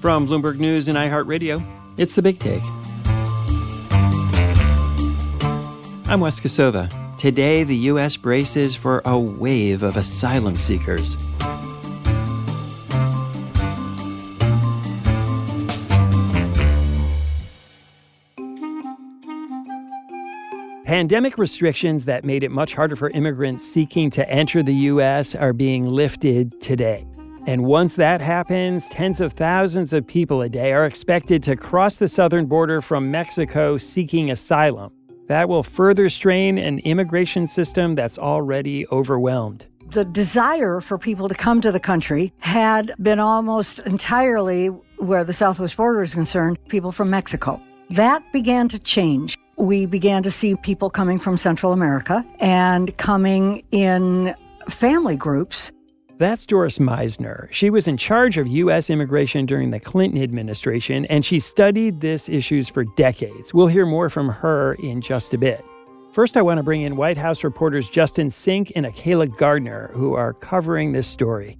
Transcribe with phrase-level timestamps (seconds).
[0.00, 1.62] From Bloomberg News and iHeartRadio,
[1.98, 2.62] it's the Big Take.
[6.08, 6.88] I'm Wes Kosova.
[7.18, 8.16] Today, the U.S.
[8.16, 11.18] braces for a wave of asylum seekers.
[20.86, 25.34] Pandemic restrictions that made it much harder for immigrants seeking to enter the U.S.
[25.34, 27.06] are being lifted today.
[27.50, 31.96] And once that happens, tens of thousands of people a day are expected to cross
[31.96, 34.92] the southern border from Mexico seeking asylum.
[35.26, 39.66] That will further strain an immigration system that's already overwhelmed.
[39.90, 45.32] The desire for people to come to the country had been almost entirely, where the
[45.32, 47.60] southwest border is concerned, people from Mexico.
[47.90, 49.36] That began to change.
[49.56, 54.36] We began to see people coming from Central America and coming in
[54.68, 55.72] family groups
[56.20, 57.48] that's Doris Meissner.
[57.50, 58.90] She was in charge of U.S.
[58.90, 63.54] immigration during the Clinton administration, and she studied these issues for decades.
[63.54, 65.64] We'll hear more from her in just a bit.
[66.12, 70.12] First, I want to bring in White House reporters Justin Sink and Akayla Gardner, who
[70.12, 71.56] are covering this story.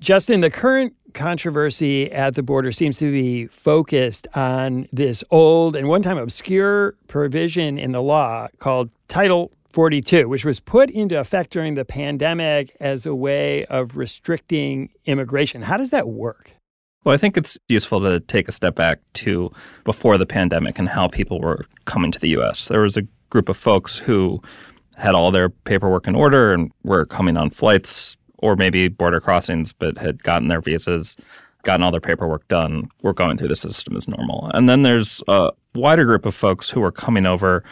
[0.00, 5.86] Justin, the current controversy at the border seems to be focused on this old and
[5.86, 11.50] one time obscure provision in the law called Title 42, which was put into effect
[11.50, 15.60] during the pandemic as a way of restricting immigration.
[15.60, 16.52] How does that work?
[17.04, 19.52] Well, I think it's useful to take a step back to
[19.84, 22.68] before the pandemic and how people were coming to the U.S.
[22.68, 24.40] There was a group of folks who
[24.96, 29.74] had all their paperwork in order and were coming on flights or maybe border crossings,
[29.74, 31.18] but had gotten their visas,
[31.64, 34.50] gotten all their paperwork done, were going through the system as normal.
[34.54, 37.62] And then there's a wider group of folks who were coming over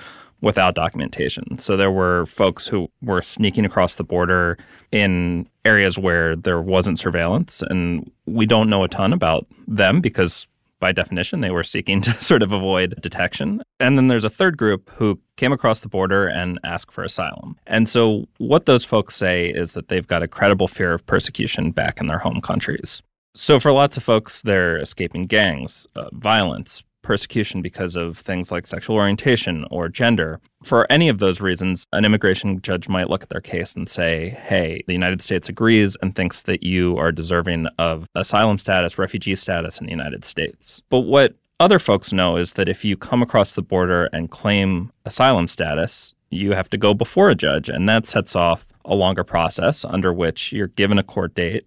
[0.44, 1.58] without documentation.
[1.58, 4.58] So there were folks who were sneaking across the border
[4.92, 7.62] in areas where there wasn't surveillance.
[7.62, 10.46] And we don't know a ton about them because
[10.80, 13.62] by definition, they were seeking to sort of avoid detection.
[13.80, 17.56] And then there's a third group who came across the border and asked for asylum.
[17.66, 21.70] And so, what those folks say is that they've got a credible fear of persecution
[21.70, 23.02] back in their home countries.
[23.34, 28.66] So, for lots of folks, they're escaping gangs, uh, violence, persecution because of things like
[28.66, 30.40] sexual orientation or gender.
[30.64, 34.30] For any of those reasons, an immigration judge might look at their case and say,
[34.30, 39.36] hey, the United States agrees and thinks that you are deserving of asylum status, refugee
[39.36, 40.82] status in the United States.
[40.88, 44.90] But what other folks know is that if you come across the border and claim
[45.04, 49.22] asylum status, you have to go before a judge, and that sets off a longer
[49.22, 51.64] process under which you're given a court date,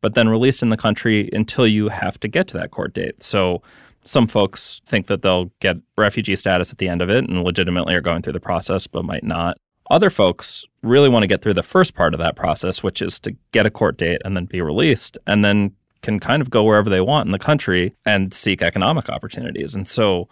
[0.00, 3.22] but then released in the country until you have to get to that court date.
[3.22, 3.62] So
[4.04, 7.94] some folks think that they'll get refugee status at the end of it and legitimately
[7.94, 9.56] are going through the process, but might not.
[9.90, 13.18] Other folks really want to get through the first part of that process, which is
[13.20, 15.72] to get a court date and then be released, and then
[16.02, 19.74] can kind of go wherever they want in the country and seek economic opportunities.
[19.74, 20.28] And so,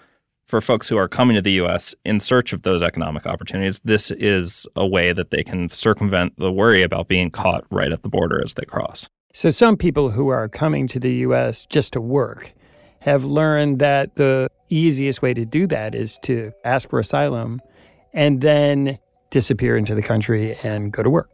[0.46, 4.10] for folks who are coming to the US in search of those economic opportunities, this
[4.10, 8.08] is a way that they can circumvent the worry about being caught right at the
[8.08, 9.08] border as they cross.
[9.32, 12.52] So, some people who are coming to the US just to work
[13.02, 17.60] have learned that the easiest way to do that is to ask for asylum
[18.14, 18.98] and then
[19.30, 21.30] disappear into the country and go to work.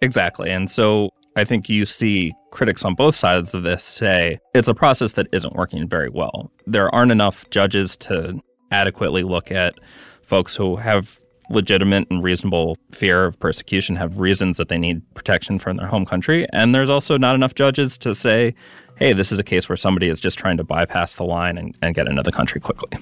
[0.00, 0.50] Exactly.
[0.50, 4.74] And so I think you see critics on both sides of this say it's a
[4.74, 6.50] process that isn't working very well.
[6.66, 9.74] There aren't enough judges to adequately look at
[10.22, 11.18] folks who have
[11.50, 16.04] legitimate and reasonable fear of persecution, have reasons that they need protection from their home
[16.04, 16.46] country.
[16.52, 18.54] And there's also not enough judges to say,
[18.98, 21.76] hey, this is a case where somebody is just trying to bypass the line and,
[21.82, 22.98] and get into the country quickly.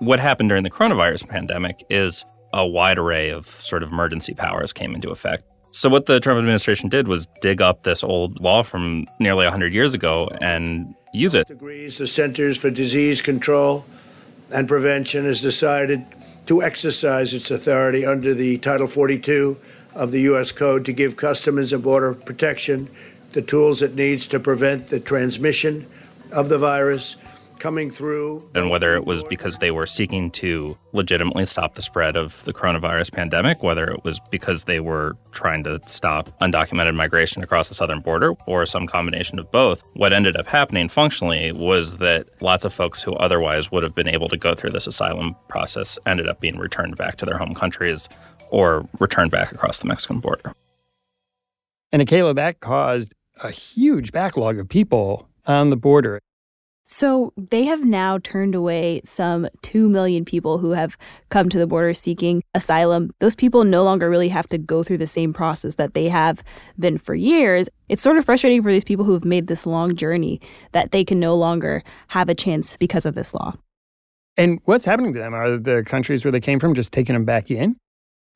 [0.00, 4.72] What happened during the coronavirus pandemic is a wide array of sort of emergency powers
[4.72, 5.44] came into effect.
[5.70, 9.72] So, what the Trump administration did was dig up this old law from nearly 100
[9.72, 11.50] years ago and use it.
[11.50, 13.84] Agrees the Centers for Disease Control
[14.50, 16.04] and Prevention has decided
[16.46, 19.58] to exercise its authority under the Title 42
[19.94, 20.52] of the U.S.
[20.52, 22.88] Code to give Customs and Border Protection
[23.36, 25.86] the tools it needs to prevent the transmission
[26.32, 27.16] of the virus
[27.58, 28.42] coming through.
[28.54, 32.54] And whether it was because they were seeking to legitimately stop the spread of the
[32.54, 37.74] coronavirus pandemic, whether it was because they were trying to stop undocumented migration across the
[37.74, 42.64] southern border, or some combination of both, what ended up happening functionally was that lots
[42.64, 46.26] of folks who otherwise would have been able to go through this asylum process ended
[46.26, 48.08] up being returned back to their home countries
[48.48, 50.54] or returned back across the Mexican border.
[51.92, 56.20] And Akayla, that caused a huge backlog of people on the border.
[56.88, 60.96] So they have now turned away some 2 million people who have
[61.30, 63.10] come to the border seeking asylum.
[63.18, 66.44] Those people no longer really have to go through the same process that they have
[66.78, 67.68] been for years.
[67.88, 70.40] It's sort of frustrating for these people who have made this long journey
[70.70, 73.54] that they can no longer have a chance because of this law.
[74.36, 75.34] And what's happening to them?
[75.34, 77.76] Are the countries where they came from just taking them back in?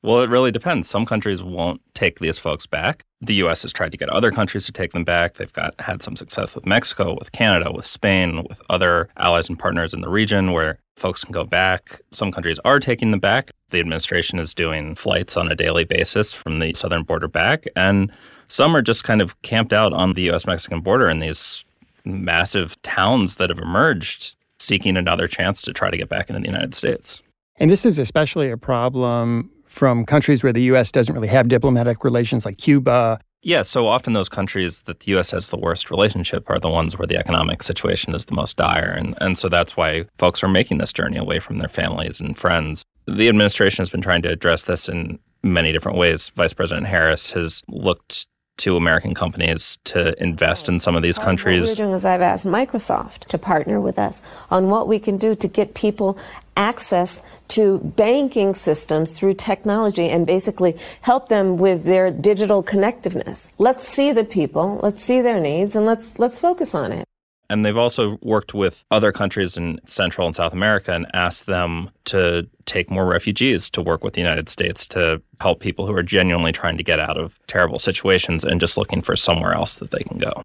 [0.03, 0.89] Well, it really depends.
[0.89, 3.03] Some countries won't take these folks back.
[3.21, 3.61] The U.S.
[3.61, 5.35] has tried to get other countries to take them back.
[5.35, 9.59] They've got had some success with Mexico, with Canada, with Spain, with other allies and
[9.59, 12.01] partners in the region where folks can go back.
[12.11, 13.51] Some countries are taking them back.
[13.69, 18.11] The administration is doing flights on a daily basis from the southern border back, and
[18.47, 20.47] some are just kind of camped out on the U.S.
[20.47, 21.63] Mexican border in these
[22.03, 26.47] massive towns that have emerged, seeking another chance to try to get back into the
[26.47, 27.21] United States.
[27.57, 30.91] And this is especially a problem from countries where the U.S.
[30.91, 33.19] doesn't really have diplomatic relations, like Cuba.
[33.41, 35.31] Yeah, so often those countries that the U.S.
[35.31, 38.91] has the worst relationship are the ones where the economic situation is the most dire.
[38.91, 42.37] And, and so that's why folks are making this journey away from their families and
[42.37, 42.83] friends.
[43.07, 46.29] The administration has been trying to address this in many different ways.
[46.35, 48.27] Vice President Harris has looked
[48.57, 51.63] to American companies to invest in some of these countries.
[51.63, 54.21] What we're doing is I've asked Microsoft to partner with us
[54.51, 56.17] on what we can do to get people
[56.61, 63.51] access to banking systems through technology and basically help them with their digital connectiveness.
[63.57, 67.05] Let's see the people, let's see their needs, and let's let's focus on it.
[67.49, 71.89] And they've also worked with other countries in Central and South America and asked them
[72.05, 76.03] to take more refugees to work with the United States to help people who are
[76.03, 79.91] genuinely trying to get out of terrible situations and just looking for somewhere else that
[79.91, 80.43] they can go.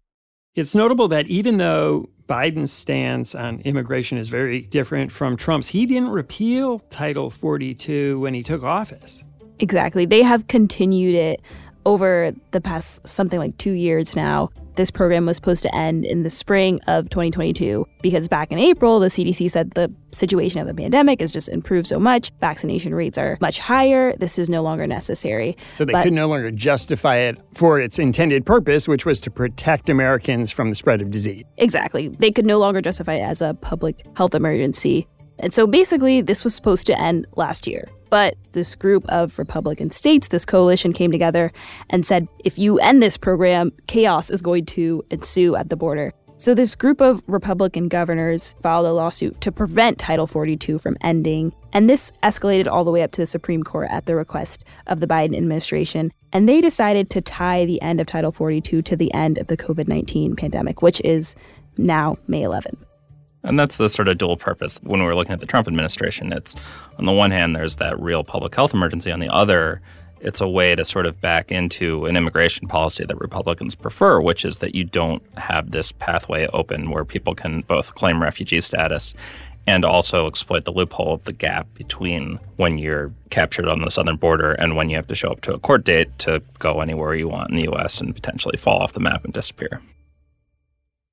[0.57, 5.85] It's notable that even though Biden's stance on immigration is very different from Trump's, he
[5.85, 9.23] didn't repeal Title 42 when he took office.
[9.59, 10.07] Exactly.
[10.07, 11.41] They have continued it
[11.85, 14.49] over the past something like two years now.
[14.77, 18.99] This program was supposed to end in the spring of 2022 because back in April,
[18.99, 22.31] the CDC said the situation of the pandemic has just improved so much.
[22.41, 24.15] Vaccination rates are much higher.
[24.17, 25.57] This is no longer necessary.
[25.73, 29.31] So they but, could no longer justify it for its intended purpose, which was to
[29.31, 31.43] protect Americans from the spread of disease.
[31.57, 32.09] Exactly.
[32.09, 35.07] They could no longer justify it as a public health emergency.
[35.39, 37.89] And so basically, this was supposed to end last year.
[38.09, 41.51] But this group of Republican states, this coalition came together
[41.89, 46.13] and said, if you end this program, chaos is going to ensue at the border.
[46.39, 51.51] So, this group of Republican governors filed a lawsuit to prevent Title 42 from ending.
[51.73, 54.99] And this escalated all the way up to the Supreme Court at the request of
[54.99, 56.11] the Biden administration.
[56.31, 59.57] And they decided to tie the end of Title 42 to the end of the
[59.57, 61.35] COVID 19 pandemic, which is
[61.75, 62.86] now May 11th.
[63.43, 64.79] And that's the sort of dual purpose.
[64.83, 66.55] When we were looking at the Trump administration, it's
[66.97, 69.11] on the one hand, there's that real public health emergency.
[69.11, 69.81] On the other,
[70.19, 74.43] it's a way to sort of back into an immigration policy that Republicans prefer, which
[74.43, 79.13] is that you don't have this pathway open where people can both claim refugee status
[79.67, 84.15] and also exploit the loophole of the gap between when you're captured on the southern
[84.15, 87.13] border and when you have to show up to a court date to go anywhere
[87.13, 87.99] you want in the U.S.
[87.99, 89.81] and potentially fall off the map and disappear.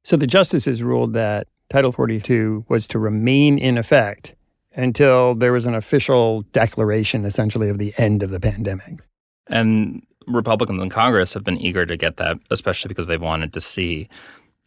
[0.04, 4.36] So the justices ruled that Title 42 was to remain in effect
[4.76, 9.00] until there was an official declaration, essentially, of the end of the pandemic.
[9.48, 13.60] And Republicans in Congress have been eager to get that, especially because they've wanted to
[13.60, 14.08] see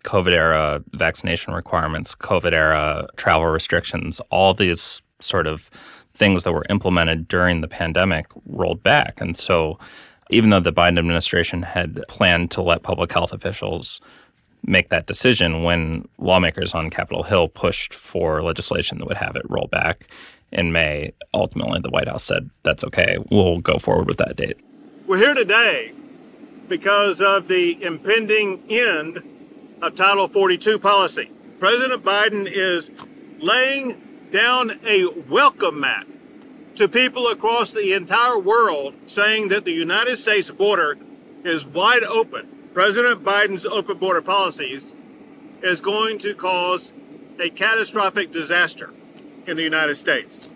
[0.04, 5.72] COVID era vaccination requirements, COVID era travel restrictions, all these sort of
[6.14, 9.22] things that were implemented during the pandemic rolled back.
[9.22, 9.80] And so,
[10.30, 14.02] even though the Biden administration had planned to let public health officials
[14.64, 19.50] make that decision when lawmakers on Capitol Hill pushed for legislation that would have it
[19.50, 20.08] roll back
[20.52, 21.14] in May.
[21.34, 24.58] Ultimately, the White House said, that's okay, we'll go forward with that date.
[25.08, 25.92] We're here today
[26.68, 29.24] because of the impending end
[29.82, 31.32] of Title 42 policy.
[31.60, 32.92] President Biden is
[33.40, 33.96] laying
[34.32, 36.06] down a welcome mat
[36.76, 40.98] to people across the entire world saying that the United States border
[41.44, 42.48] is wide open
[42.78, 44.94] President Biden's open border policies
[45.64, 46.92] is going to cause
[47.40, 48.94] a catastrophic disaster
[49.48, 50.54] in the United States.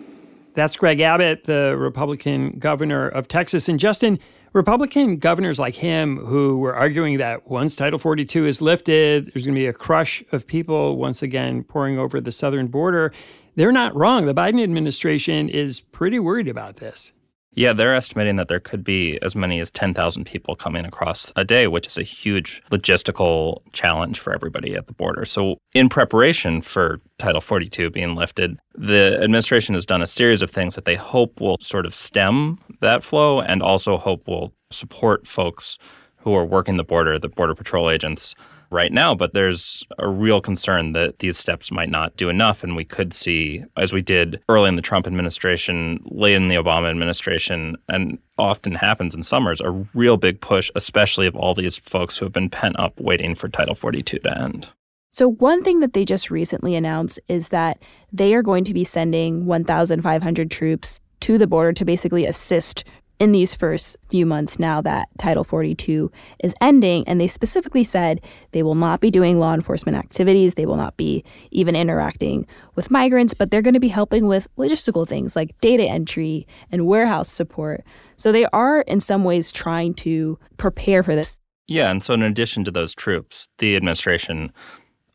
[0.54, 3.68] That's Greg Abbott, the Republican governor of Texas.
[3.68, 4.20] And Justin,
[4.52, 9.56] Republican governors like him who were arguing that once Title 42 is lifted, there's going
[9.56, 13.12] to be a crush of people once again pouring over the southern border.
[13.56, 14.26] They're not wrong.
[14.26, 17.12] The Biden administration is pretty worried about this.
[17.54, 21.44] Yeah, they're estimating that there could be as many as 10,000 people coming across a
[21.44, 25.26] day, which is a huge logistical challenge for everybody at the border.
[25.26, 30.50] So, in preparation for Title 42 being lifted, the administration has done a series of
[30.50, 35.26] things that they hope will sort of stem that flow and also hope will support
[35.26, 35.76] folks
[36.16, 38.34] who are working the border, the Border Patrol agents
[38.72, 42.64] right now, but there's a real concern that these steps might not do enough.
[42.64, 46.56] And we could see, as we did early in the Trump administration, late in the
[46.56, 51.76] Obama administration, and often happens in summers, a real big push, especially of all these
[51.76, 54.68] folks who have been pent up waiting for Title 42 to end.
[55.14, 58.82] So, one thing that they just recently announced is that they are going to be
[58.82, 62.84] sending 1,500 troops to the border to basically assist
[63.22, 66.10] in these first few months now that Title 42
[66.42, 67.06] is ending.
[67.06, 70.54] And they specifically said they will not be doing law enforcement activities.
[70.54, 74.48] They will not be even interacting with migrants, but they're going to be helping with
[74.56, 77.84] logistical things like data entry and warehouse support.
[78.16, 81.38] So they are, in some ways, trying to prepare for this.
[81.68, 81.92] Yeah.
[81.92, 84.52] And so, in addition to those troops, the administration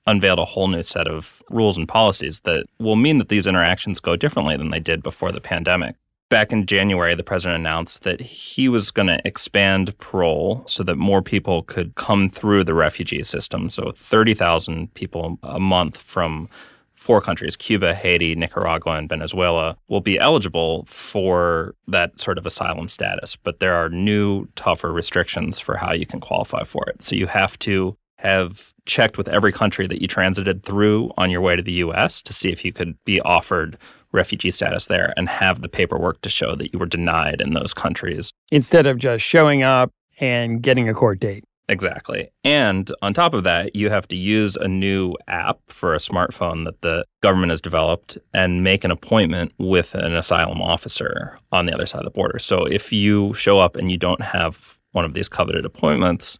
[0.06, 4.00] unveiled a whole new set of rules and policies that will mean that these interactions
[4.00, 5.98] go differently than they did before the pandemic.
[6.30, 10.98] Back in January, the president announced that he was going to expand parole so that
[10.98, 13.70] more people could come through the refugee system.
[13.70, 16.50] So 30,000 people a month from
[16.96, 22.90] four countries Cuba, Haiti, Nicaragua, and Venezuela will be eligible for that sort of asylum
[22.90, 23.38] status.
[23.38, 27.04] But there are new, tougher restrictions for how you can qualify for it.
[27.04, 31.40] So you have to have checked with every country that you transited through on your
[31.40, 33.78] way to the US to see if you could be offered
[34.12, 37.74] refugee status there and have the paperwork to show that you were denied in those
[37.74, 38.32] countries.
[38.52, 41.44] Instead of just showing up and getting a court date.
[41.70, 42.30] Exactly.
[42.46, 46.64] And on top of that, you have to use a new app for a smartphone
[46.64, 51.74] that the government has developed and make an appointment with an asylum officer on the
[51.74, 52.40] other side of the border.
[52.40, 56.40] So if you show up and you don't have one of these coveted appointments,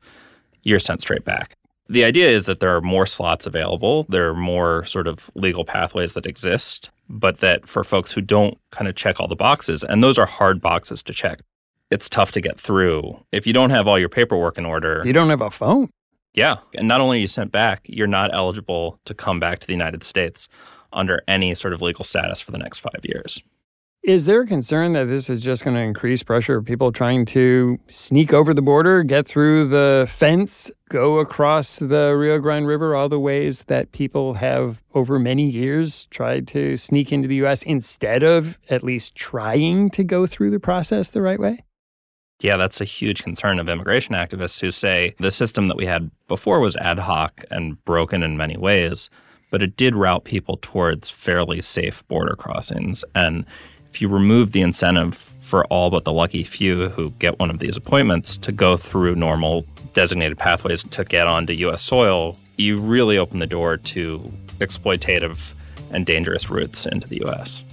[0.64, 1.56] you're sent straight back.
[1.90, 5.64] The idea is that there are more slots available, there are more sort of legal
[5.64, 9.84] pathways that exist, but that for folks who don't kind of check all the boxes,
[9.84, 11.42] and those are hard boxes to check,
[11.90, 13.24] it's tough to get through.
[13.32, 15.90] If you don't have all your paperwork in order, you don't have a phone.
[16.34, 16.58] Yeah.
[16.76, 19.74] And not only are you sent back, you're not eligible to come back to the
[19.74, 20.48] United States
[20.94, 23.42] under any sort of legal status for the next five years.
[24.04, 27.26] Is there a concern that this is just going to increase pressure of people trying
[27.26, 32.96] to sneak over the border, get through the fence, go across the Rio Grande River,
[32.96, 37.64] all the ways that people have over many years tried to sneak into the U.S.
[37.64, 41.66] instead of at least trying to go through the process the right way?
[42.40, 46.12] Yeah, that's a huge concern of immigration activists who say the system that we had
[46.28, 49.10] before was ad hoc and broken in many ways,
[49.50, 53.04] but it did route people towards fairly safe border crossings.
[53.16, 53.46] And
[53.98, 57.58] if you remove the incentive for all but the lucky few who get one of
[57.58, 61.82] these appointments to go through normal designated pathways to get onto U.S.
[61.82, 65.56] soil, you really open the door to exploitative
[65.90, 67.64] and dangerous routes into the U.S.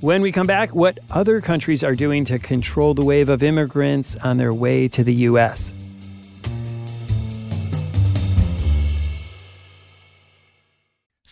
[0.00, 4.16] When we come back, what other countries are doing to control the wave of immigrants
[4.16, 5.72] on their way to the U.S.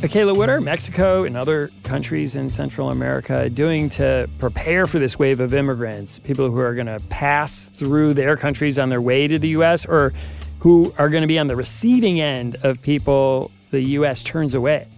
[0.00, 5.18] Akayla, what are Mexico and other countries in Central America doing to prepare for this
[5.18, 9.28] wave of immigrants, people who are going to pass through their countries on their way
[9.28, 9.84] to the U.S.
[9.84, 10.14] or
[10.60, 14.24] who are going to be on the receiving end of people the U.S.
[14.24, 14.88] turns away?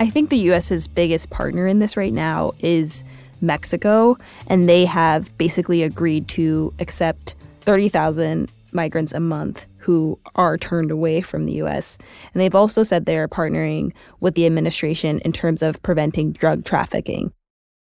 [0.00, 3.04] I think the U.S.'s biggest partner in this right now is
[3.42, 10.90] Mexico, and they have basically agreed to accept 30,000 migrants a month who are turned
[10.90, 11.96] away from the U.S.
[12.34, 17.32] And they've also said they're partnering with the administration in terms of preventing drug trafficking.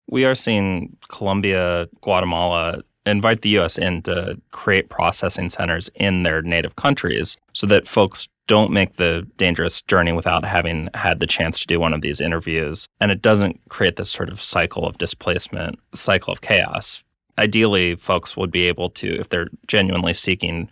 [0.08, 3.78] We are seeing Colombia, Guatemala invite the U.S.
[3.78, 9.24] in to create processing centers in their native countries so that folks don't make the
[9.36, 12.88] dangerous journey without having had the chance to do one of these interviews.
[13.00, 17.04] And it doesn't create this sort of cycle of displacement, cycle of chaos.
[17.38, 20.68] Ideally, folks would be able to, if they're genuinely seeking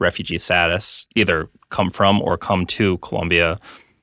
[0.00, 3.58] refugee status, either come from or come to Colombia,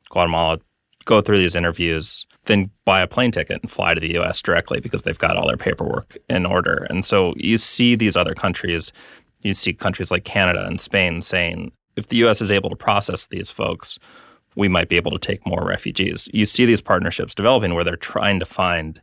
[0.09, 0.59] Guatemala,
[1.05, 4.79] go through these interviews, then buy a plane ticket and fly to the US directly
[4.79, 6.85] because they've got all their paperwork in order.
[6.89, 8.91] And so you see these other countries,
[9.41, 13.27] you see countries like Canada and Spain saying, if the US is able to process
[13.27, 13.97] these folks,
[14.55, 16.27] we might be able to take more refugees.
[16.33, 19.01] You see these partnerships developing where they're trying to find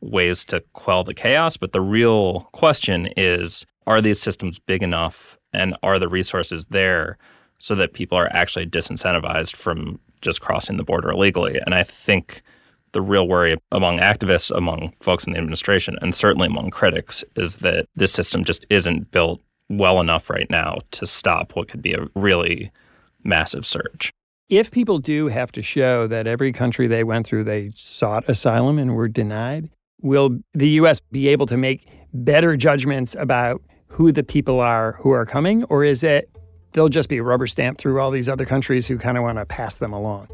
[0.00, 1.56] ways to quell the chaos.
[1.56, 7.18] But the real question is are these systems big enough and are the resources there
[7.58, 11.58] so that people are actually disincentivized from just crossing the border illegally?
[11.64, 12.42] And I think
[12.92, 17.56] the real worry among activists, among folks in the administration, and certainly among critics is
[17.56, 21.92] that this system just isn't built well enough right now to stop what could be
[21.92, 22.70] a really
[23.24, 24.10] massive surge.
[24.48, 28.78] If people do have to show that every country they went through, they sought asylum
[28.78, 29.70] and were denied,
[30.00, 31.00] will the U.S.
[31.10, 35.84] be able to make better judgments about who the people are who are coming, or
[35.84, 36.30] is it
[36.72, 39.46] they'll just be rubber stamped through all these other countries who kind of want to
[39.46, 40.28] pass them along?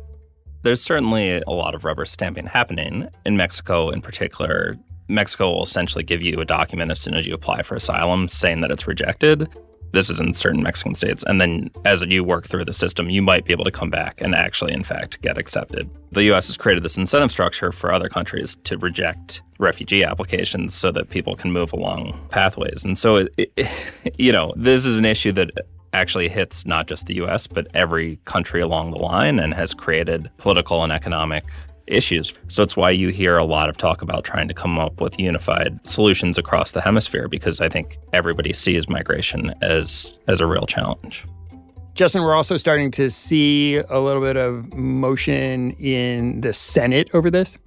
[0.62, 4.76] There's certainly a lot of rubber stamping happening in Mexico, in particular.
[5.08, 8.60] Mexico will essentially give you a document as soon as you apply for asylum saying
[8.60, 9.48] that it's rejected.
[9.92, 11.22] This is in certain Mexican states.
[11.26, 14.20] And then as you work through the system, you might be able to come back
[14.20, 15.88] and actually, in fact, get accepted.
[16.12, 20.90] The US has created this incentive structure for other countries to reject refugee applications so
[20.92, 22.84] that people can move along pathways.
[22.84, 23.68] And so, it, it,
[24.18, 25.50] you know, this is an issue that
[25.92, 30.30] actually hits not just the US, but every country along the line and has created
[30.38, 31.44] political and economic
[31.86, 32.38] issues.
[32.48, 35.18] So it's why you hear a lot of talk about trying to come up with
[35.18, 40.66] unified solutions across the hemisphere because I think everybody sees migration as as a real
[40.66, 41.24] challenge.
[41.94, 47.30] Justin, we're also starting to see a little bit of motion in the Senate over
[47.30, 47.58] this.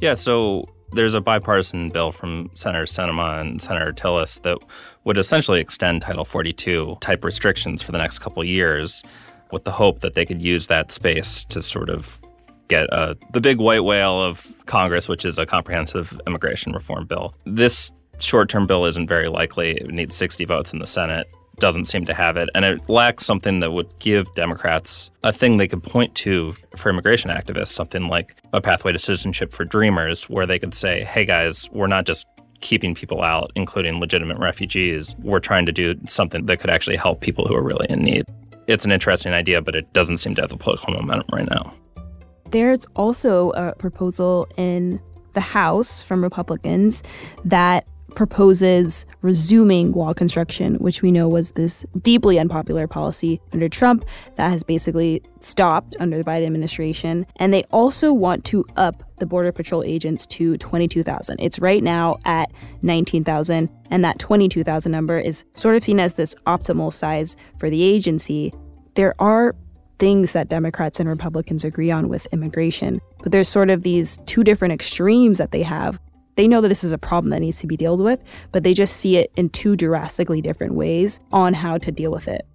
[0.00, 4.58] Yeah, so there's a bipartisan bill from Senator Sinema and Senator Tillis that
[5.04, 9.04] would essentially extend Title 42 type restrictions for the next couple years
[9.52, 12.20] with the hope that they could use that space to sort of
[12.70, 17.34] get uh, the big white whale of Congress, which is a comprehensive immigration reform bill.
[17.44, 19.72] This short term bill isn't very likely.
[19.72, 21.28] It needs 60 votes in the Senate.
[21.58, 22.48] Doesn't seem to have it.
[22.54, 26.88] And it lacks something that would give Democrats a thing they could point to for
[26.88, 31.26] immigration activists, something like a pathway to citizenship for dreamers, where they could say, hey
[31.26, 32.26] guys, we're not just
[32.62, 35.14] keeping people out, including legitimate refugees.
[35.22, 38.24] We're trying to do something that could actually help people who are really in need.
[38.66, 41.74] It's an interesting idea, but it doesn't seem to have the political momentum right now.
[42.50, 45.00] There's also a proposal in
[45.34, 47.02] the House from Republicans
[47.44, 47.86] that
[48.16, 54.50] proposes resuming wall construction, which we know was this deeply unpopular policy under Trump that
[54.50, 57.24] has basically stopped under the Biden administration.
[57.36, 61.38] And they also want to up the Border Patrol agents to 22,000.
[61.40, 62.50] It's right now at
[62.82, 67.82] 19,000, and that 22,000 number is sort of seen as this optimal size for the
[67.82, 68.52] agency.
[68.94, 69.54] There are
[70.00, 73.00] things that Democrats and Republicans agree on with immigration.
[73.22, 76.00] But there's sort of these two different extremes that they have.
[76.36, 78.72] They know that this is a problem that needs to be dealt with, but they
[78.72, 82.46] just see it in two drastically different ways on how to deal with it.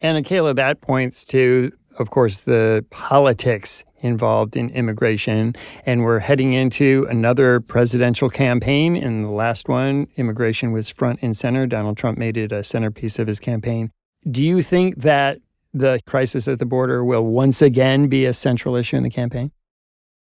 [0.00, 5.54] And Akayla, that points to, of course, the politics involved in immigration.
[5.86, 8.96] And we're heading into another presidential campaign.
[8.96, 11.66] In the last one, immigration was front and center.
[11.66, 13.90] Donald Trump made it a centerpiece of his campaign.
[14.28, 15.38] Do you think that
[15.72, 19.52] the crisis at the border will once again be a central issue in the campaign?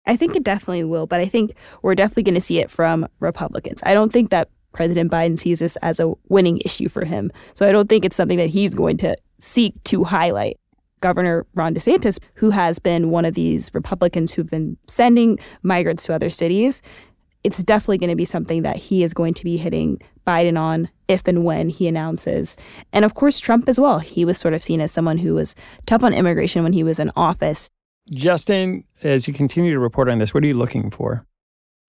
[0.07, 3.07] I think it definitely will, but I think we're definitely going to see it from
[3.21, 3.83] Republicans.
[3.85, 7.31] I don't think that President Biden sees this as a winning issue for him.
[7.55, 10.59] So I don't think it's something that he's going to seek to highlight.
[11.01, 16.15] Governor Ron DeSantis, who has been one of these Republicans who've been sending migrants to
[16.15, 16.83] other cities,
[17.45, 20.89] it's definitely going to be something that he is going to be hitting Biden on
[21.09, 22.57] if and when he announces.
[22.93, 23.99] And of course, Trump as well.
[23.99, 25.55] He was sort of seen as someone who was
[25.87, 27.69] tough on immigration when he was in office.
[28.11, 31.25] Justin, as you continue to report on this, what are you looking for?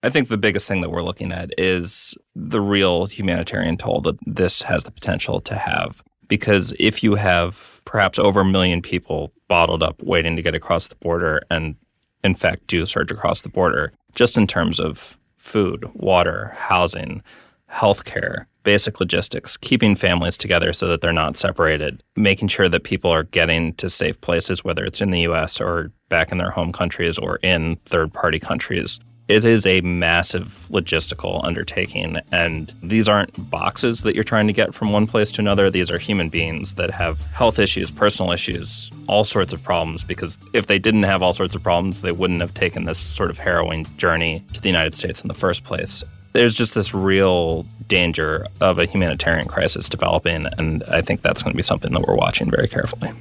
[0.02, 4.16] I think the biggest thing that we're looking at is the real humanitarian toll that
[4.26, 6.02] this has the potential to have.
[6.26, 10.86] Because if you have perhaps over a million people bottled up waiting to get across
[10.86, 11.74] the border and,
[12.22, 17.22] in fact, do surge across the border, just in terms of food, water, housing,
[17.70, 23.10] healthcare, basic logistics, keeping families together so that they're not separated, making sure that people
[23.10, 26.72] are getting to safe places, whether it's in the US or back in their home
[26.72, 29.00] countries or in third party countries.
[29.28, 32.16] It is a massive logistical undertaking.
[32.32, 35.70] And these aren't boxes that you're trying to get from one place to another.
[35.70, 40.02] These are human beings that have health issues, personal issues, all sorts of problems.
[40.02, 43.30] Because if they didn't have all sorts of problems, they wouldn't have taken this sort
[43.30, 47.66] of harrowing journey to the United States in the first place there's just this real
[47.88, 52.02] danger of a humanitarian crisis developing, and I think that's going to be something that
[52.02, 53.12] we're watching very carefully.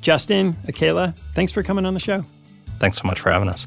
[0.00, 2.24] Justin, Akayla, thanks for coming on the show.
[2.78, 3.66] Thanks so much for having us.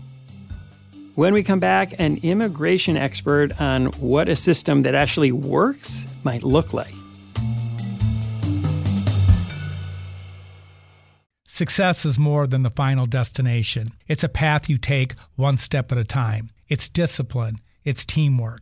[1.15, 6.41] When we come back, an immigration expert on what a system that actually works might
[6.41, 6.94] look like.
[11.46, 13.89] Success is more than the final destination.
[14.08, 16.50] It's a path you take one step at a time.
[16.70, 18.62] It's discipline, it's teamwork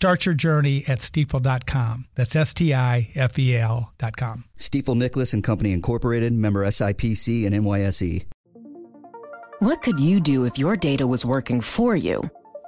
[0.00, 2.06] Start your journey at stifel.com.
[2.14, 4.44] That's S T I F E L.com.
[4.56, 8.24] Stifel Nicolaus and Company Incorporated, member SIPC and NYSE.
[9.58, 12.22] What could you do if your data was working for you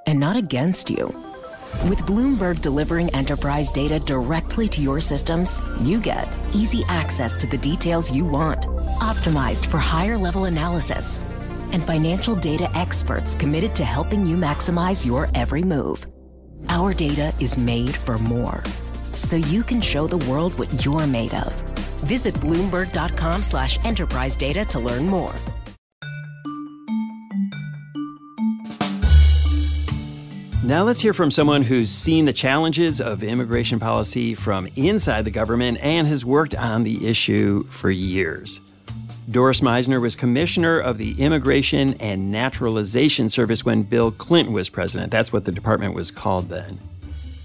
[0.05, 1.07] and not against you?
[1.89, 7.57] With Bloomberg delivering enterprise data directly to your systems, you get easy access to the
[7.57, 8.67] details you want,
[9.01, 11.19] optimized for higher level analysis,
[11.71, 16.05] and financial data experts committed to helping you maximize your every move.
[16.69, 18.63] Our data is made for more,
[19.13, 21.53] so you can show the world what you're made of.
[22.03, 25.33] Visit Bloomberg.com slash enterprise data to learn more.
[30.63, 35.31] Now let's hear from someone who's seen the challenges of immigration policy from inside the
[35.31, 38.61] government and has worked on the issue for years.
[39.31, 45.11] Doris Meissner was commissioner of the Immigration and Naturalization Service when Bill Clinton was president.
[45.11, 46.77] That's what the department was called then.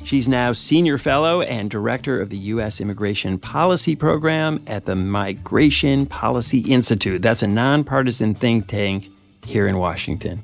[0.02, 2.80] She's now senior fellow and director of the U.S.
[2.80, 7.22] Immigration Policy Program at the Migration Policy Institute.
[7.22, 9.08] That's a nonpartisan think tank
[9.44, 10.42] here in Washington.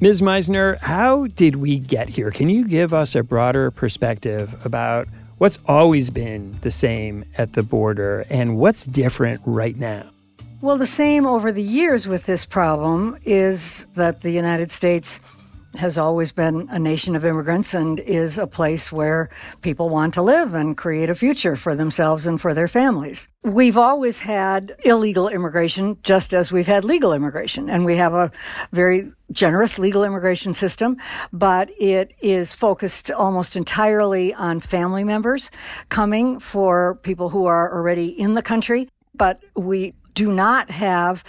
[0.00, 0.22] Ms.
[0.22, 2.32] Meissner, how did we get here?
[2.32, 5.06] Can you give us a broader perspective about
[5.38, 10.10] what's always been the same at the border and what's different right now?
[10.64, 15.20] Well, the same over the years with this problem is that the United States
[15.76, 19.28] has always been a nation of immigrants and is a place where
[19.60, 23.28] people want to live and create a future for themselves and for their families.
[23.42, 28.30] We've always had illegal immigration just as we've had legal immigration and we have a
[28.72, 30.96] very generous legal immigration system,
[31.30, 35.50] but it is focused almost entirely on family members
[35.90, 38.88] coming for people who are already in the country.
[39.14, 41.24] But we do not have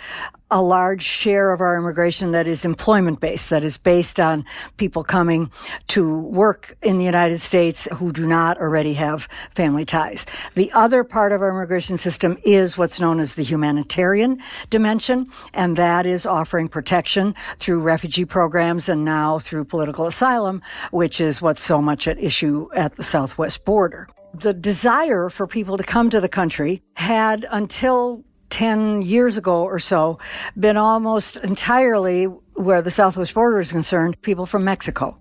[0.52, 4.45] a large share of our immigration that is employment based, that is based on
[4.78, 5.52] people coming
[5.88, 10.26] to work in the United States who do not already have family ties.
[10.54, 15.76] The other part of our immigration system is what's known as the humanitarian dimension, and
[15.78, 21.63] that is offering protection through refugee programs and now through political asylum, which is what's
[21.63, 24.08] so much at issue at the southwest border.
[24.36, 29.79] The desire for people to come to the country had until 10 years ago or
[29.79, 30.19] so
[30.60, 35.17] been almost entirely where the southwest border is concerned, people from Mexico.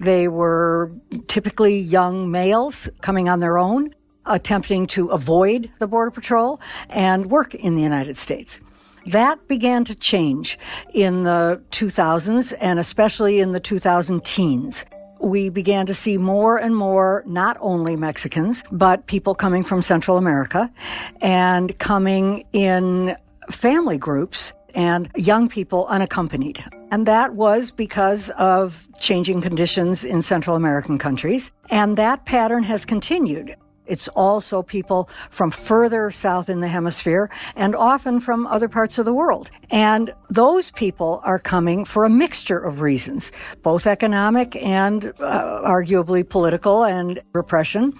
[0.00, 0.92] They were
[1.28, 3.94] typically young males coming on their own,
[4.26, 8.60] attempting to avoid the Border Patrol and work in the United States.
[9.06, 10.58] That began to change
[10.92, 14.84] in the 2000s and especially in the 2000 teens
[15.24, 20.16] we began to see more and more, not only Mexicans, but people coming from Central
[20.16, 20.70] America
[21.20, 23.16] and coming in
[23.50, 26.62] family groups and young people unaccompanied.
[26.90, 31.52] And that was because of changing conditions in Central American countries.
[31.70, 33.56] And that pattern has continued.
[33.86, 39.04] It's also people from further south in the hemisphere and often from other parts of
[39.04, 39.50] the world.
[39.70, 46.28] And those people are coming for a mixture of reasons, both economic and uh, arguably
[46.28, 47.92] political and repression.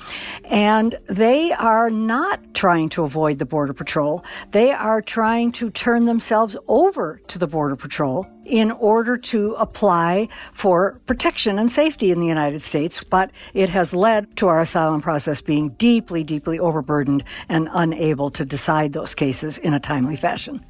[0.45, 4.25] And they are not trying to avoid the Border Patrol.
[4.53, 10.29] They are trying to turn themselves over to the Border Patrol in order to apply
[10.53, 15.01] for protection and safety in the United States, but it has led to our asylum
[15.01, 20.65] process being deeply, deeply overburdened and unable to decide those cases in a timely fashion.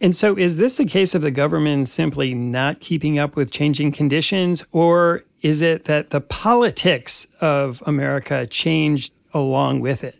[0.00, 3.92] And so, is this the case of the government simply not keeping up with changing
[3.92, 10.16] conditions, or is it that the politics of America changed along with it?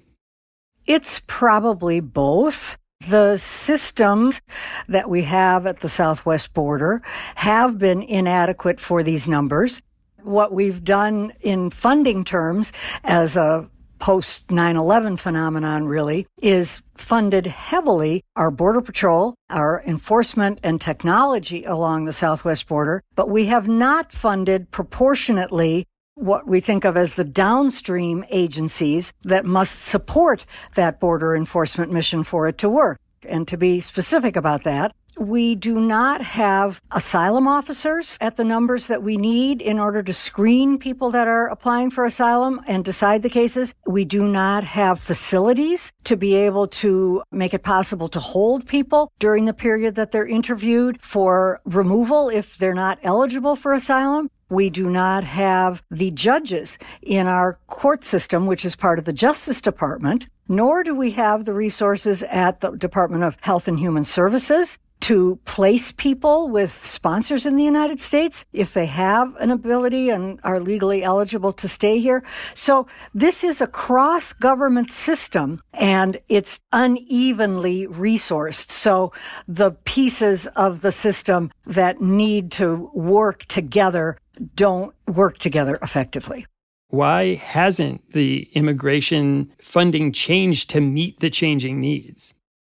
[0.86, 2.76] It's probably both.
[3.00, 4.40] The systems
[4.88, 7.02] that we have at the southwest border
[7.34, 9.82] have been inadequate for these numbers.
[10.22, 18.22] What we've done in funding terms as a post 9-11 phenomenon really is funded heavily
[18.36, 24.12] our border patrol, our enforcement and technology along the southwest border, but we have not
[24.12, 31.34] funded proportionately what we think of as the downstream agencies that must support that border
[31.34, 32.98] enforcement mission for it to work.
[33.26, 38.88] And to be specific about that, we do not have asylum officers at the numbers
[38.88, 43.22] that we need in order to screen people that are applying for asylum and decide
[43.22, 43.74] the cases.
[43.86, 49.12] We do not have facilities to be able to make it possible to hold people
[49.18, 54.30] during the period that they're interviewed for removal if they're not eligible for asylum.
[54.48, 59.12] We do not have the judges in our court system, which is part of the
[59.12, 64.04] Justice Department, nor do we have the resources at the Department of Health and Human
[64.04, 70.08] Services to place people with sponsors in the United States if they have an ability
[70.08, 72.24] and are legally eligible to stay here.
[72.54, 78.70] So this is a cross government system and it's unevenly resourced.
[78.70, 79.12] So
[79.46, 84.16] the pieces of the system that need to work together
[84.54, 86.46] don't work together effectively.
[86.88, 92.34] Why hasn't the immigration funding changed to meet the changing needs?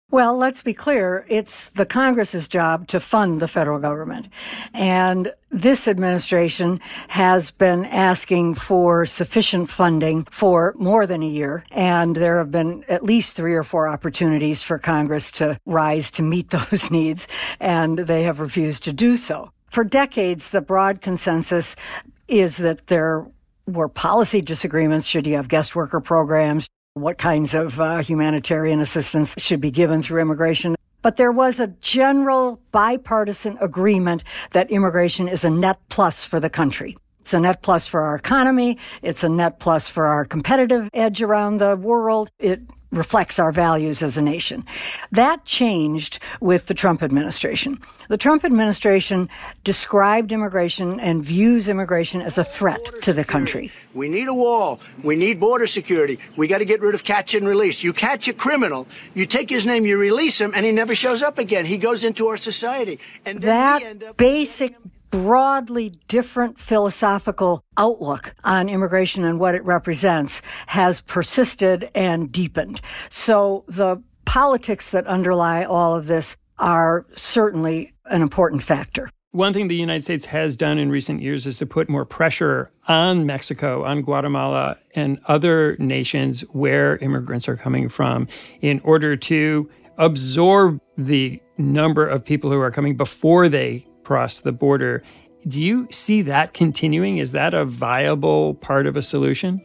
[0.10, 1.26] Well, let's be clear.
[1.28, 4.30] It's the Congress's job to fund the federal government.
[4.74, 11.66] And this administration has been asking for sufficient funding for more than a year.
[11.72, 16.24] And there have been at least three or four opportunities for Congress to rise to
[16.24, 17.28] meet those needs.
[17.60, 19.52] And they have refused to do so.
[19.70, 21.76] For decades, the broad consensus
[22.28, 23.26] is that there
[23.66, 25.06] were policy disagreements.
[25.06, 26.68] Should you have guest worker programs?
[26.94, 30.76] What kinds of uh, humanitarian assistance should be given through immigration?
[31.02, 36.50] But there was a general bipartisan agreement that immigration is a net plus for the
[36.50, 36.98] country.
[37.28, 38.78] It's a net plus for our economy.
[39.02, 42.32] It's a net plus for our competitive edge around the world.
[42.40, 44.64] It reflects our values as a nation.
[45.12, 47.82] That changed with the Trump administration.
[48.08, 49.28] The Trump administration
[49.66, 53.74] described immigration and views immigration as a threat to the country.
[53.94, 54.80] We need a wall.
[55.04, 56.20] We need border security.
[56.38, 57.84] We got to get rid of catch and release.
[57.84, 61.22] You catch a criminal, you take his name, you release him, and he never shows
[61.22, 61.66] up again.
[61.66, 63.02] He goes into our society.
[63.26, 64.78] And that basic
[65.10, 72.82] broadly different philosophical outlook on immigration and what it represents has persisted and deepened.
[73.10, 79.10] So the politics that underlie all of this are certainly an important factor.
[79.32, 82.72] One thing the United States has done in recent years is to put more pressure
[82.88, 88.28] on Mexico, on Guatemala, and other nations where immigrants are coming from
[88.62, 94.54] in order to absorb the number of people who are coming before they cross the
[94.54, 95.04] border.
[95.50, 97.18] Do you see that continuing?
[97.18, 99.62] Is that a viable part of a solution?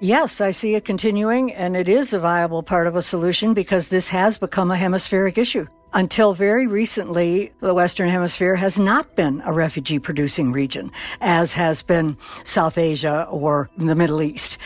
[0.00, 3.86] Yes, I see it continuing, and it is a viable part of a solution because
[3.86, 5.66] this has become a hemispheric issue.
[5.96, 11.82] Until very recently, the Western Hemisphere has not been a refugee producing region, as has
[11.82, 14.58] been South Asia or the Middle East.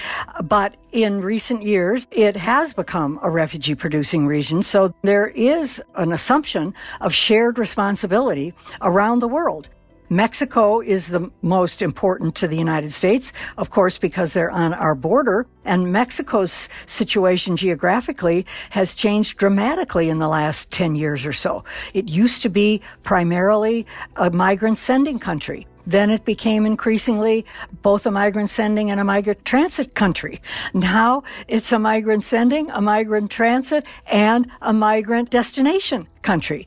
[0.43, 4.64] But in recent years, it has become a refugee producing region.
[4.64, 9.69] So there is an assumption of shared responsibility around the world.
[10.12, 14.96] Mexico is the most important to the United States, of course, because they're on our
[14.96, 15.46] border.
[15.64, 21.62] And Mexico's situation geographically has changed dramatically in the last 10 years or so.
[21.94, 25.68] It used to be primarily a migrant sending country.
[25.87, 27.46] Then it became increasingly
[27.83, 30.42] both a migrant sending and a migrant transit country.
[30.75, 36.66] Now it's a migrant sending, a migrant transit, and a migrant destination country.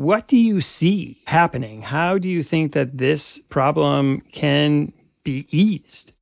[0.00, 1.82] What do you see happening?
[1.82, 6.14] How do you think that this problem can be eased?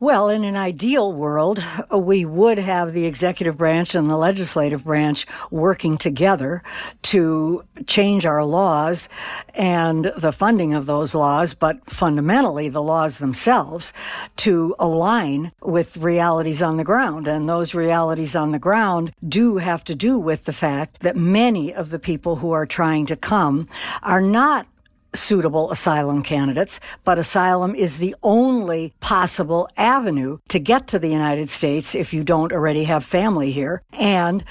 [0.00, 5.26] Well, in an ideal world, we would have the executive branch and the legislative branch
[5.50, 6.62] working together
[7.02, 9.08] to change our laws
[9.54, 13.92] and the funding of those laws, but fundamentally the laws themselves
[14.36, 17.26] to align with realities on the ground.
[17.26, 21.74] And those realities on the ground do have to do with the fact that many
[21.74, 23.66] of the people who are trying to come
[24.04, 24.68] are not
[25.14, 31.48] suitable asylum candidates, but asylum is the only possible avenue to get to the United
[31.50, 33.82] States if you don't already have family here.
[33.92, 34.44] And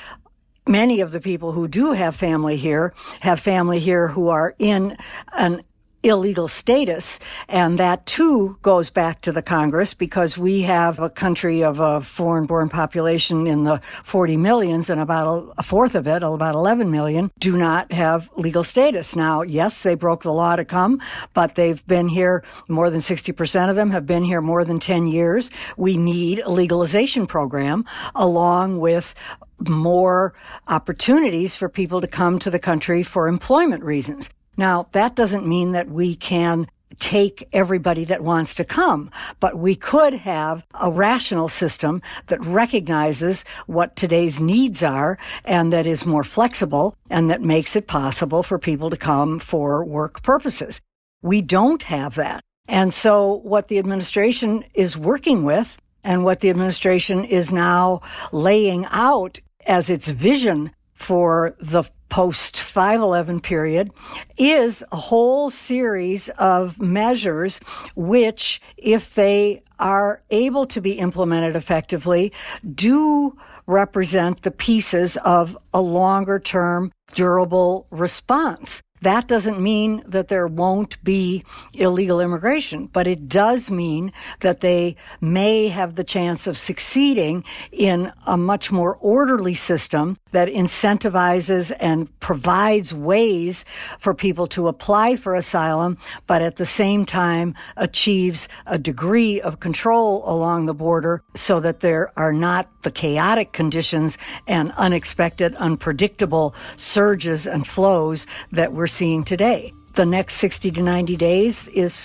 [0.68, 4.98] many of the people who do have family here have family here who are in
[5.34, 5.64] an
[6.08, 7.20] illegal status.
[7.48, 12.02] And that too goes back to the Congress because we have a country of a
[12.02, 16.90] foreign born population in the 40 millions and about a fourth of it, about 11
[16.90, 19.16] million, do not have legal status.
[19.16, 21.02] Now, yes, they broke the law to come,
[21.34, 25.08] but they've been here more than 60% of them have been here more than 10
[25.08, 25.52] years.
[25.76, 29.14] We need a legalization program along with
[29.60, 30.34] more
[30.68, 34.30] opportunities for people to come to the country for employment reasons.
[34.58, 36.68] Now, that doesn't mean that we can
[37.00, 43.46] take everybody that wants to come, but we could have a rational system that recognizes
[43.68, 48.58] what today's needs are and that is more flexible and that makes it possible for
[48.58, 50.82] people to come for work purposes.
[51.22, 52.42] We don't have that.
[52.68, 58.86] And so what the administration is working with and what the administration is now laying
[58.90, 63.92] out as its vision for the post 511 period
[64.38, 67.60] is a whole series of measures
[67.96, 72.34] which, if they are able to be implemented effectively,
[72.74, 78.82] do represent the pieces of a longer term durable response.
[79.02, 81.44] That doesn't mean that there won't be
[81.74, 88.12] illegal immigration, but it does mean that they may have the chance of succeeding in
[88.26, 93.66] a much more orderly system that incentivizes and provides ways
[94.00, 99.60] for people to apply for asylum, but at the same time achieves a degree of
[99.60, 106.56] control along the border so that there are not the chaotic conditions and unexpected, unpredictable
[106.76, 109.74] surges and flows that we're seeing today.
[109.94, 112.00] The next 60 to 90 days is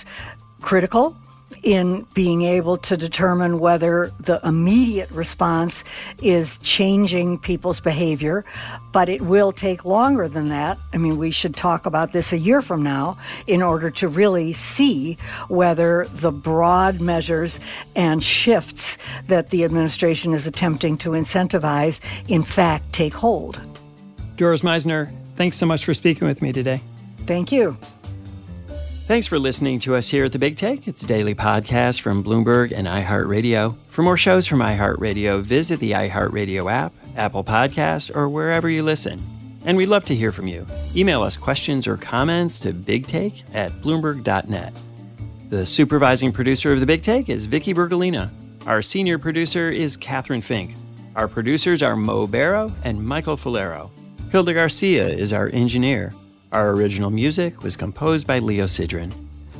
[0.61, 1.15] critical
[1.63, 5.83] in being able to determine whether the immediate response
[6.21, 8.45] is changing people's behavior,
[8.91, 10.77] but it will take longer than that.
[10.93, 14.53] I mean, we should talk about this a year from now in order to really
[14.53, 17.59] see whether the broad measures
[17.95, 23.61] and shifts that the administration is attempting to incentivize, in fact, take hold.
[24.35, 26.81] Doris Meissner, thanks so much for speaking with me today.
[27.25, 27.77] Thank you.
[29.05, 30.87] Thanks for listening to us here at The Big Take.
[30.87, 33.75] It's a daily podcast from Bloomberg and iHeartRadio.
[33.89, 39.21] For more shows from iHeartRadio, visit the iHeartRadio app, Apple Podcasts, or wherever you listen.
[39.65, 40.65] And we'd love to hear from you.
[40.95, 44.73] Email us questions or comments to bigtake at bloomberg.net.
[45.49, 48.31] The supervising producer of The Big Take is Vicky Vergolina.
[48.65, 50.75] Our senior producer is Catherine Fink.
[51.17, 53.91] Our producers are Mo Barrow and Michael Falero.
[54.31, 56.13] Hilda Garcia is our engineer.
[56.53, 59.11] Our original music was composed by Leo Sidran.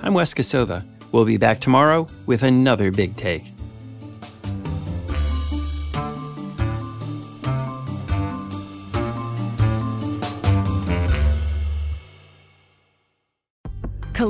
[0.03, 0.85] I'm Wes Kosova.
[1.11, 3.51] We'll be back tomorrow with another big take.